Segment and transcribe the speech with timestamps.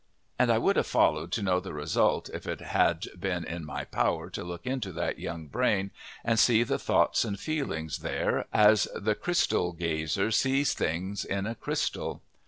[0.39, 3.85] And I would have followed to know the result if it had been in my
[3.85, 5.91] power to look into that young brain
[6.25, 11.53] and see the thoughts and feelings there as the crystal gazer sees things in a
[11.53, 12.23] crystal.